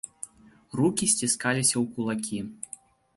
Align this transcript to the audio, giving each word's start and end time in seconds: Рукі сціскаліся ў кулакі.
Рукі 0.79 1.09
сціскаліся 1.13 1.73
ў 1.73 1.83
кулакі. 1.93 2.39